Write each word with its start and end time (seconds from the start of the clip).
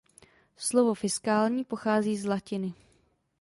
Slovo 0.55 0.93
fiskální 0.93 1.63
pochází 1.63 2.17
z 2.17 2.25
lat. 2.25 2.49